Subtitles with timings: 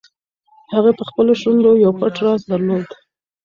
[0.73, 2.87] هغې په خپلو شونډو یو پټ راز درلود.